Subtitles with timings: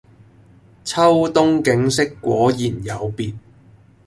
[0.83, 3.35] 秋冬景色果然有別